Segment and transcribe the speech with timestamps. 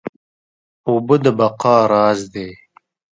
[0.87, 2.49] اوبه د بقا راز دي